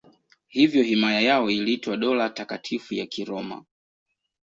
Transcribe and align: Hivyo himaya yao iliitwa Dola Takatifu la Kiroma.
Hivyo 0.47 0.83
himaya 0.83 1.21
yao 1.21 1.49
iliitwa 1.49 1.97
Dola 1.97 2.29
Takatifu 2.29 2.93
la 2.93 3.05
Kiroma. 3.05 3.65